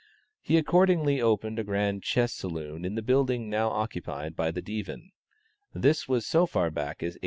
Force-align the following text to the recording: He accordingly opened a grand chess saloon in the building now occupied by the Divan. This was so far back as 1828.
He 0.41 0.57
accordingly 0.57 1.21
opened 1.21 1.59
a 1.59 1.63
grand 1.63 2.01
chess 2.01 2.33
saloon 2.33 2.85
in 2.85 2.95
the 2.95 3.03
building 3.03 3.51
now 3.51 3.69
occupied 3.69 4.35
by 4.35 4.49
the 4.49 4.59
Divan. 4.59 5.11
This 5.75 6.07
was 6.07 6.25
so 6.25 6.47
far 6.47 6.71
back 6.71 7.03
as 7.03 7.13
1828. 7.13 7.19